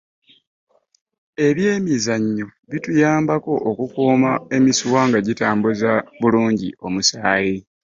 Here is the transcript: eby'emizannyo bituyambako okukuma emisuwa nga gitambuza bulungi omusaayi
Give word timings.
eby'emizannyo 1.47 2.47
bituyambako 2.69 3.53
okukuma 3.69 4.31
emisuwa 4.55 5.01
nga 5.07 5.19
gitambuza 5.27 5.91
bulungi 6.21 6.69
omusaayi 6.85 7.55